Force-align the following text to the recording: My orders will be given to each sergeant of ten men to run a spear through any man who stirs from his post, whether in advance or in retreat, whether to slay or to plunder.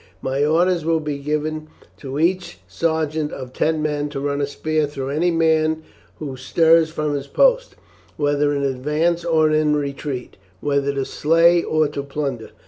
My 0.23 0.43
orders 0.43 0.83
will 0.83 0.99
be 0.99 1.19
given 1.19 1.67
to 1.97 2.17
each 2.19 2.57
sergeant 2.67 3.31
of 3.31 3.53
ten 3.53 3.83
men 3.83 4.09
to 4.09 4.19
run 4.19 4.41
a 4.41 4.47
spear 4.47 4.87
through 4.87 5.11
any 5.11 5.29
man 5.29 5.83
who 6.17 6.35
stirs 6.37 6.89
from 6.89 7.13
his 7.13 7.27
post, 7.27 7.75
whether 8.17 8.51
in 8.51 8.63
advance 8.63 9.23
or 9.23 9.51
in 9.51 9.75
retreat, 9.75 10.37
whether 10.59 10.91
to 10.91 11.05
slay 11.05 11.61
or 11.61 11.87
to 11.89 12.01
plunder. 12.01 12.49